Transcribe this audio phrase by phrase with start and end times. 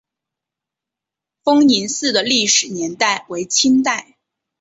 [1.43, 4.17] 丰宁寺的历史年代为清代。